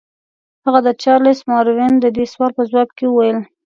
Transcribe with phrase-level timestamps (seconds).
[0.65, 3.37] هغه د چارلس ماروین د دې سوال په ځواب کې وویل.